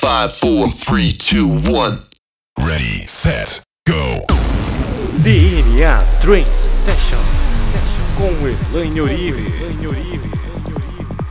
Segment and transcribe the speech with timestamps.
[0.00, 2.02] Five, four, three, two, one.
[2.56, 4.24] Ready, set, go.
[5.24, 7.18] DNA Trance Session
[8.16, 9.52] com Elaine Orive.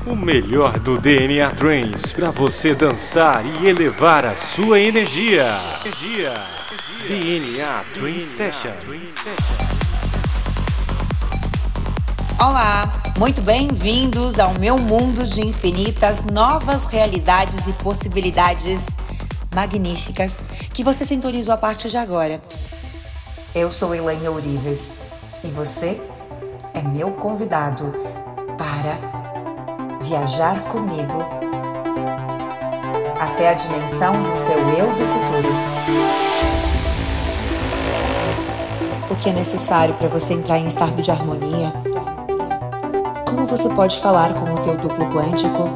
[0.05, 5.61] O melhor do DNA Trance para você dançar e elevar a sua energia.
[7.07, 9.86] DNA Trance Session.
[12.39, 12.83] Olá,
[13.17, 18.85] muito bem-vindos ao meu mundo de infinitas novas realidades e possibilidades
[19.55, 22.39] magníficas que você sintonizou a partir de agora.
[23.55, 24.99] Eu sou Elaine Ourives
[25.43, 25.99] e você
[26.75, 27.91] é meu convidado
[28.55, 28.99] para
[29.99, 31.25] viajar comigo
[33.19, 35.49] até a dimensão do seu eu do futuro.
[39.09, 41.86] O que é necessário para você entrar em estado de harmonia?
[43.47, 45.69] Você pode falar com o teu duplo quântico?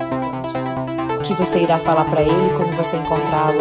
[1.17, 3.59] O que você irá falar para ele quando você encontrá-lo?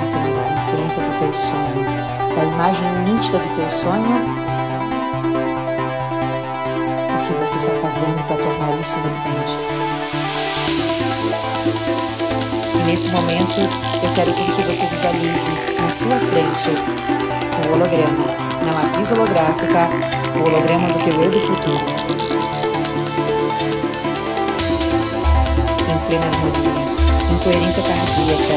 [0.00, 1.84] Retomando consciência do teu sonho,
[2.36, 4.16] da imagem nítida do teu sonho.
[7.16, 9.58] O que você está fazendo para tornar isso realidade?
[12.76, 13.58] E nesse momento,
[14.04, 15.50] eu quero que você visualize
[15.82, 16.70] na sua frente
[17.66, 19.88] o holograma na matriz holográfica,
[20.36, 21.80] o holograma do teu eu do futuro.
[25.88, 26.70] Em plena harmonia,
[27.32, 28.54] em coerência cardíaca,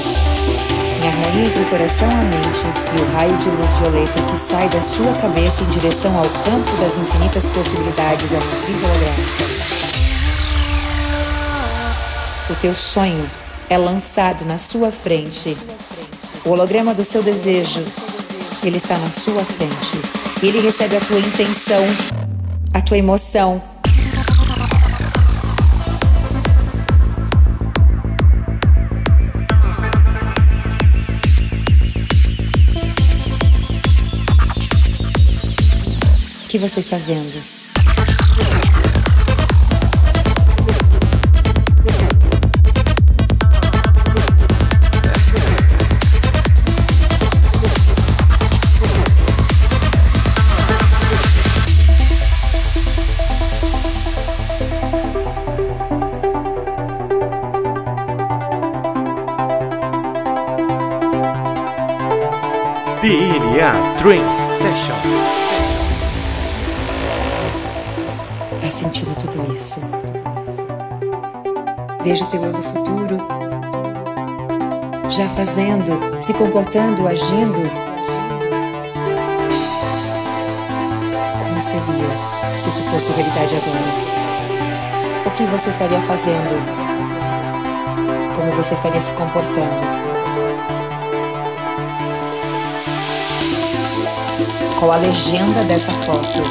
[1.01, 4.39] em harmonia entre o coração e a mente e o raio de luz violeta que
[4.39, 9.43] sai da sua cabeça em direção ao campo das infinitas possibilidades da matriz holográfica.
[12.49, 13.29] O teu sonho
[13.69, 15.57] é lançado na sua frente.
[16.45, 17.83] O holograma do seu desejo
[18.67, 19.97] ele está na sua frente.
[20.41, 21.83] Ele recebe a tua intenção,
[22.73, 23.61] a tua emoção.
[36.45, 37.62] O que você está vendo?
[63.03, 64.95] DNA Trance Session.
[68.61, 69.81] Tá sentindo tudo isso?
[72.01, 73.17] Veja o teu eu do futuro
[75.09, 77.59] já fazendo, se comportando, agindo.
[81.43, 85.25] Como seria se isso fosse realidade agora?
[85.25, 86.55] O que você estaria fazendo?
[88.33, 90.12] Como você estaria se comportando?
[94.83, 96.43] Qual a legenda dessa foto?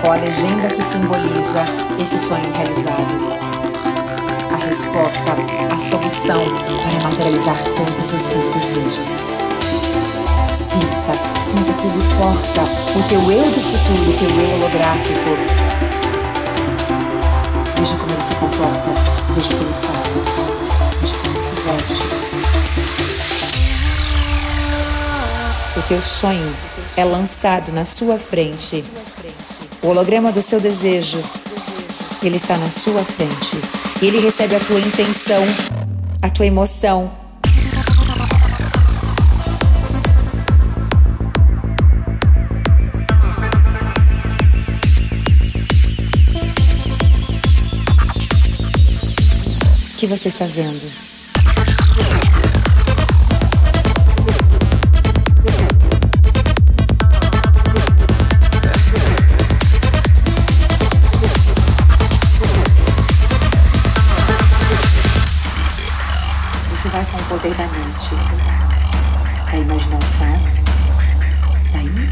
[0.00, 1.62] Qual a legenda que simboliza
[2.02, 3.04] esse sonho realizado?
[4.50, 5.36] A resposta,
[5.70, 9.14] a solução para materializar todos os teus desejos.
[10.54, 11.12] Sinta,
[11.44, 12.62] sinta que ele porta
[12.96, 15.36] o teu eu do futuro, o teu eu holográfico.
[17.76, 18.88] Veja como ele se comporta,
[19.34, 20.02] veja o que ele fala,
[20.98, 22.31] veja como ele se veste.
[25.74, 26.54] O teu sonho
[26.98, 28.84] é lançado na sua frente.
[29.82, 31.18] O holograma do seu desejo,
[32.22, 33.56] ele está na sua frente.
[34.02, 35.42] Ele recebe a tua intenção,
[36.20, 37.10] a tua emoção.
[49.96, 51.11] Que você está vendo?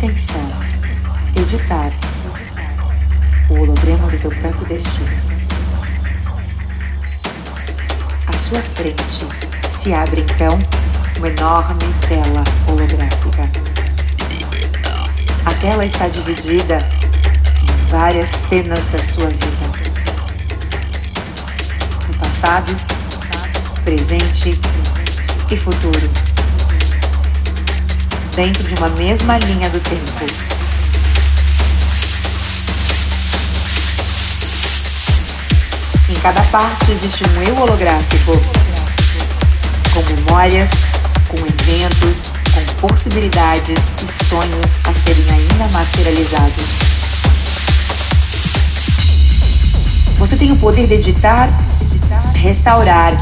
[0.03, 0.51] Intenção,
[1.37, 1.93] editar
[3.51, 5.11] o holograma do teu próprio destino.
[8.27, 9.27] À sua frente
[9.69, 10.59] se abre então
[11.19, 13.43] uma enorme tela holográfica.
[15.45, 16.79] A tela está dividida
[17.63, 19.67] em várias cenas da sua vida.
[22.09, 22.75] No passado,
[23.85, 24.59] presente
[25.51, 26.30] e futuro,
[28.35, 30.25] dentro de uma mesma linha do tempo.
[36.09, 38.33] Em cada parte existe um eu holográfico,
[39.95, 40.71] com memórias,
[41.29, 47.01] com eventos, com possibilidades e sonhos a serem ainda materializados.
[50.19, 51.49] Você tem o poder de editar,
[52.35, 53.15] restaurar,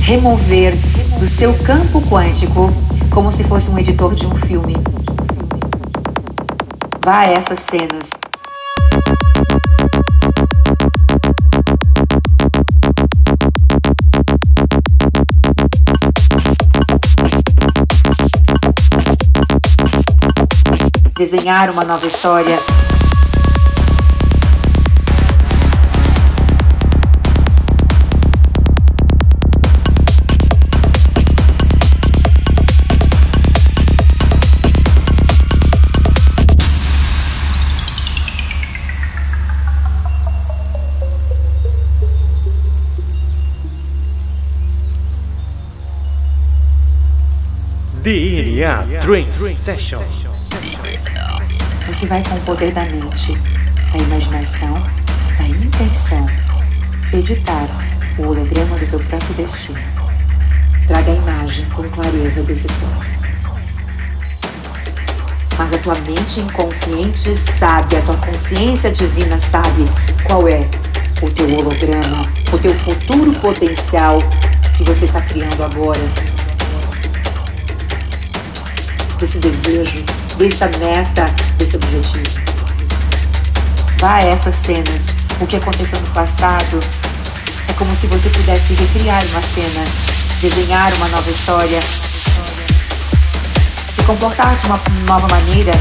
[0.00, 0.74] remover
[1.18, 2.72] do seu campo quântico
[3.12, 4.74] como se fosse um editor de um filme.
[7.04, 8.10] Vá a essas cenas.
[21.16, 22.58] Desenhar uma nova história
[48.08, 50.02] DNA Trance Session.
[51.86, 53.36] Você vai com o poder da mente,
[53.92, 54.82] da imaginação,
[55.36, 56.26] da intenção,
[57.12, 57.68] editar
[58.16, 59.78] o holograma do teu próprio destino.
[60.86, 62.96] Traga a imagem com clareza desse sonho.
[65.58, 69.84] Mas a tua mente inconsciente sabe, a tua consciência divina sabe
[70.24, 70.60] qual é
[71.20, 74.18] o teu holograma, o teu futuro potencial
[74.78, 76.00] que você está criando agora
[79.18, 80.04] desse desejo,
[80.36, 81.26] dessa meta,
[81.56, 82.40] desse objetivo.
[83.98, 85.08] Vá a essas cenas.
[85.40, 86.78] O que aconteceu no passado
[87.68, 89.84] é como se você pudesse recriar uma cena,
[90.40, 91.80] desenhar uma nova história,
[93.94, 95.72] se comportar de uma nova maneira,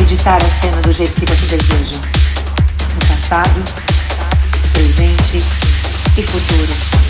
[0.00, 1.98] editar a cena do jeito que você deseja.
[2.94, 3.62] No passado,
[4.72, 5.38] presente
[6.16, 7.07] e futuro.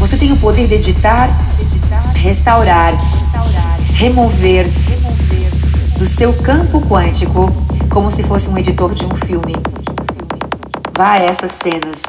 [0.00, 1.28] Você tem o poder de editar
[2.14, 2.94] restaurar,
[3.92, 4.66] remover
[5.98, 7.52] do seu campo quântico
[7.90, 9.54] como se fosse um editor de um filme.
[10.96, 12.02] Vá a essas cenas.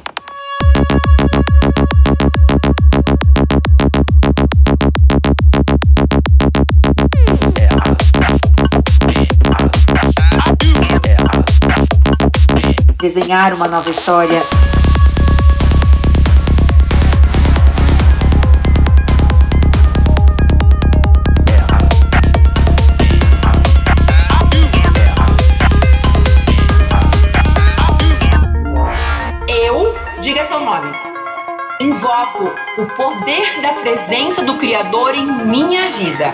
[13.02, 14.42] Desenhar uma nova história
[32.78, 36.34] o poder da presença do Criador em minha vida.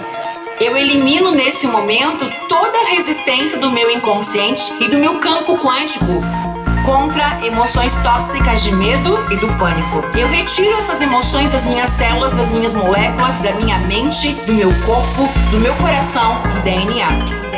[0.60, 6.22] Eu elimino nesse momento toda a resistência do meu inconsciente e do meu campo quântico
[6.86, 10.04] contra emoções tóxicas de medo e do pânico.
[10.18, 14.70] Eu retiro essas emoções das minhas células, das minhas moléculas, da minha mente, do meu
[14.86, 17.57] corpo, do meu coração e DNA.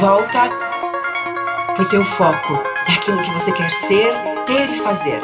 [0.00, 0.48] Volta
[1.74, 4.10] pro teu foco daquilo que você quer ser,
[4.46, 5.20] ter e fazer.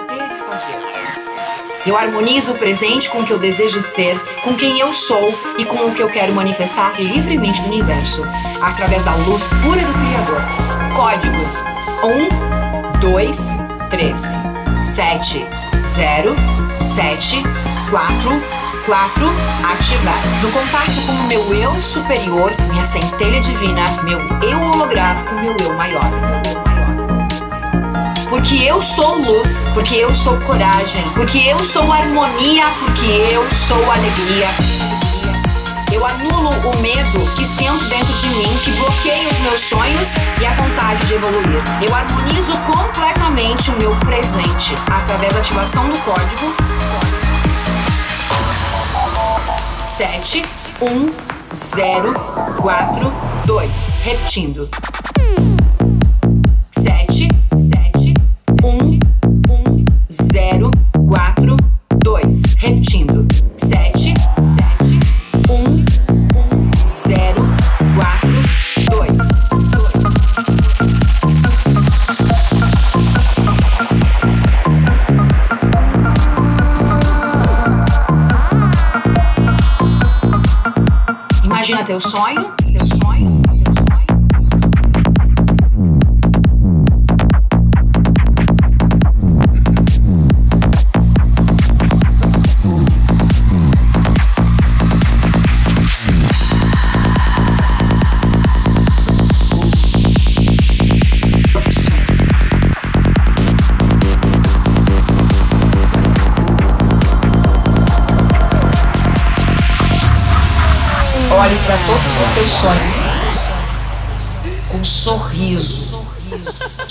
[1.86, 5.64] Eu harmonizo o presente com o que eu desejo ser, com quem eu sou e
[5.64, 8.22] com o que eu quero manifestar livremente no universo,
[8.60, 10.42] através da luz pura do Criador.
[10.94, 11.38] Código
[12.98, 14.20] 1, 2, 3,
[14.84, 15.46] 7,
[15.82, 16.36] 0,
[16.82, 17.42] 7,
[17.88, 18.30] 4,
[18.84, 19.26] 4,
[19.72, 20.22] ativar.
[20.42, 25.72] No contato com o meu eu superior, minha centelha divina, meu eu holográfico, meu eu
[25.74, 26.04] maior.
[28.28, 33.90] Porque eu sou luz, porque eu sou coragem, porque eu sou harmonia, porque eu sou
[33.90, 34.48] alegria.
[35.92, 40.46] Eu anulo o medo que sinto dentro de mim, que bloqueia os meus sonhos e
[40.46, 41.62] a vontade de evoluir.
[41.80, 46.54] Eu harmonizo completamente o meu presente através da ativação do código
[49.96, 50.44] 7
[50.78, 51.14] 1
[51.54, 52.14] 0
[52.60, 53.12] 4
[53.46, 53.70] 2.
[54.04, 54.68] Repetindo.
[56.70, 57.55] 7 7
[81.86, 82.52] teu sonho,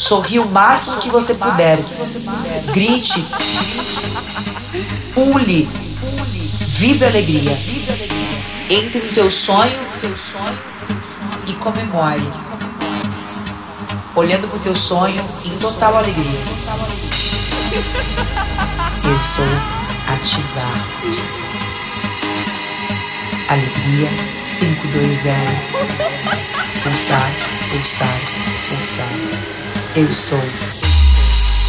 [0.05, 1.79] Sorri o máximo que você puder.
[2.75, 3.25] Grite.
[5.15, 5.67] Pule.
[6.67, 7.57] Vibre alegria.
[8.69, 9.79] Entre no teu sonho
[11.47, 12.31] e comemore.
[14.13, 16.39] Olhando para o teu sonho em total alegria.
[19.05, 19.43] Eu sou
[20.13, 20.85] ativar.
[23.49, 24.09] Alegria
[24.47, 25.33] 520.
[26.83, 27.31] Pulsar,
[27.71, 28.19] pulsar,
[28.69, 29.54] pulsar.
[29.95, 30.37] Eu sou.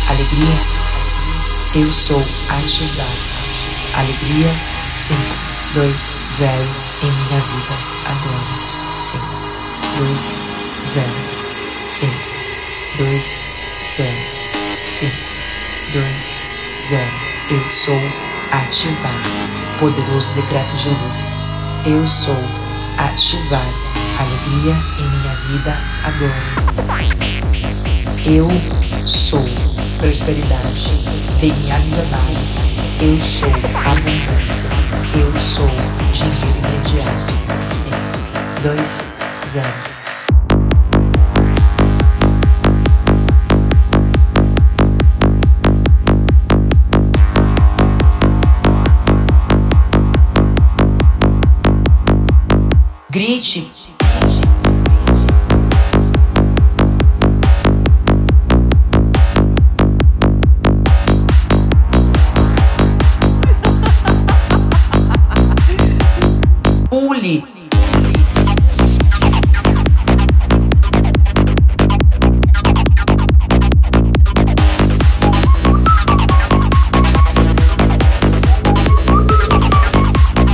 [0.08, 0.56] Alegria.
[1.76, 3.06] Eu sou ativar.
[3.94, 4.52] Alegria
[4.96, 6.42] 520
[7.02, 8.98] em minha vida agora.
[8.98, 9.24] 5,
[9.98, 10.34] 2,
[10.92, 11.06] 0.
[11.88, 12.12] 5,
[12.98, 13.40] 2,
[13.96, 14.10] 0.
[14.88, 15.12] 5,
[15.92, 16.38] 2,
[16.88, 17.06] 0.
[17.50, 18.00] Eu sou
[18.50, 19.14] ativar.
[19.78, 21.38] Poderoso decreto de luz.
[21.84, 22.36] Eu sou
[22.98, 23.66] ativar
[24.18, 26.42] alegria em minha vida agora.
[28.28, 28.48] Eu
[29.06, 29.40] sou
[29.98, 30.90] prosperidade,
[31.40, 32.36] DNA milionário.
[33.00, 34.68] Eu sou abundância.
[35.14, 35.68] Eu sou
[36.12, 37.32] dinheiro imediato.
[37.72, 37.94] 5,
[38.64, 39.04] 2,
[39.46, 39.96] 0.
[53.08, 53.75] Grite.
[67.26, 67.42] Pule.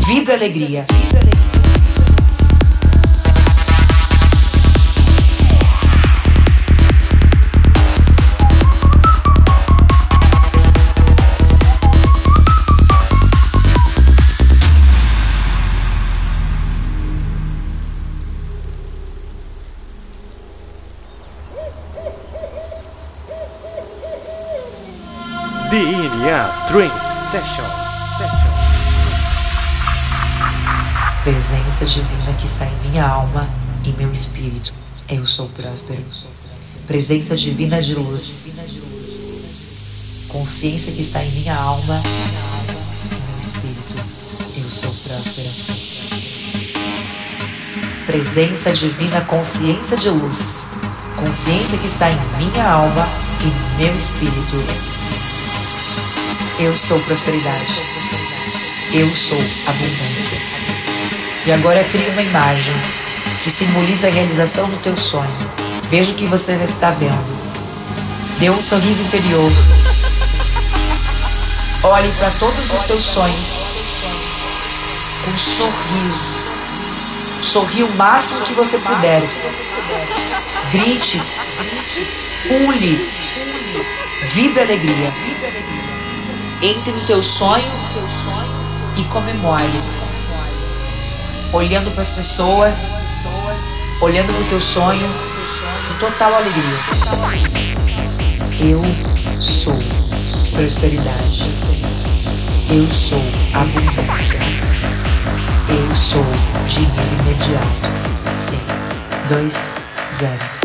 [0.07, 0.87] Vibre alegria.
[25.73, 27.65] DNA Trance Session.
[28.19, 28.53] Session.
[31.25, 33.49] Presença divina que está em minha alma
[33.83, 34.75] e meu espírito.
[35.09, 36.05] Eu sou próspero.
[36.87, 38.53] Presença divina de luz.
[40.29, 42.03] Consciência que está em minha alma
[43.11, 43.95] e meu espírito.
[44.59, 45.49] Eu sou próspero.
[48.05, 50.67] Presença divina, consciência de luz.
[51.17, 53.09] Consciência que está em minha alma
[53.41, 54.93] e meu espírito.
[56.59, 57.81] Eu sou prosperidade.
[58.93, 60.39] Eu sou abundância.
[61.47, 62.75] E agora cria uma imagem
[63.43, 65.31] que simboliza a realização do teu sonho.
[65.91, 67.43] Veja o que você está vendo.
[68.39, 69.51] Dê um sorriso interior.
[71.85, 73.63] Olhe para todos os teus sonhos
[75.25, 76.49] com um sorriso.
[77.43, 79.23] Sorri o máximo que você puder.
[80.71, 81.21] Grite,
[82.49, 83.11] pule,
[84.35, 85.13] vibre alegria.
[86.63, 87.65] Entre no teu sonho
[88.97, 89.83] e comemore.
[91.53, 92.93] Olhando para as pessoas,
[94.01, 95.09] olhando no teu sonho,
[95.89, 96.79] com total alegria.
[98.61, 98.81] Eu
[99.41, 99.75] sou
[100.53, 101.53] prosperidade.
[102.71, 103.21] Eu sou
[103.53, 104.39] abundância.
[105.69, 106.25] Eu sou
[106.69, 108.39] dinheiro imediato.
[108.39, 108.61] Sim.
[109.29, 109.69] Dois,
[110.17, 110.62] zero.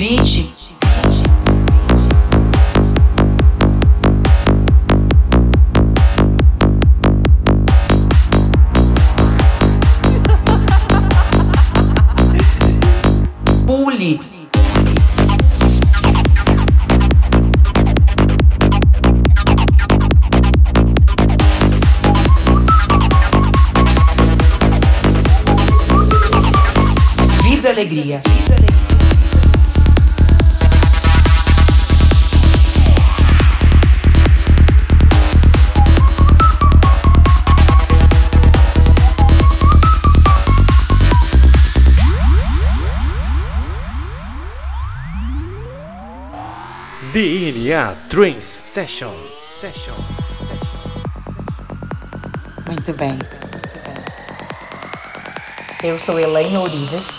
[0.00, 0.50] Grite
[13.66, 14.18] pule.
[27.42, 28.22] Vibre alegria.
[47.70, 49.14] DNA Trance Session.
[49.46, 49.94] Session.
[52.66, 53.16] Muito bem.
[55.80, 57.16] Eu sou Elaine Ourives.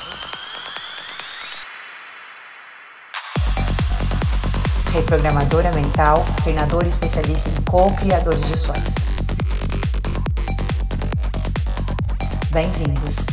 [4.91, 9.13] Reprogramadora mental, treinadora especialista em co-criadores de sonhos.
[12.51, 13.25] Bem-vindos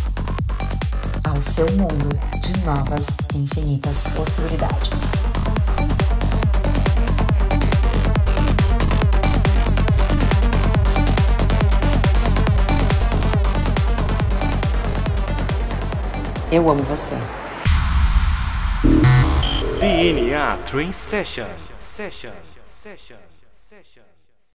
[1.24, 2.10] ao seu mundo
[2.42, 5.37] de novas e infinitas possibilidades.
[16.50, 17.14] Eu amo você.
[19.80, 21.46] DNA Trance Session.
[21.78, 22.32] Session.
[22.64, 23.18] Session.
[23.50, 24.07] Session.